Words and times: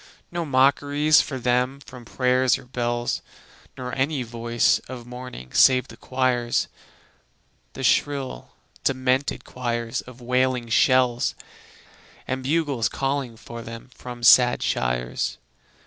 No 0.31 0.45
mockeries 0.45 1.21
for 1.21 1.37
them; 1.37 1.79
no 1.93 2.03
prayers 2.03 2.57
nor 2.57 2.65
bells, 2.65 3.21
Nor 3.77 3.93
any 3.93 4.23
voice 4.23 4.79
of 4.89 5.05
mourning 5.05 5.53
save 5.53 5.89
the 5.89 5.95
choirs, 5.95 6.67
The 7.73 7.83
shrill, 7.83 8.49
demented 8.83 9.45
choirs 9.45 10.01
of 10.01 10.19
wailing 10.19 10.69
shells; 10.69 11.35
And 12.27 12.41
bugles 12.41 12.89
calling 12.89 13.37
for 13.37 13.61
them 13.61 13.91
from 13.93 14.23
sad 14.23 14.63
shires. 14.63 15.37